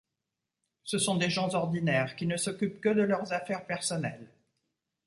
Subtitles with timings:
[0.83, 4.31] Ce sont des gens ordinaires qui ne s'occupent que de leurs affaires personnelles.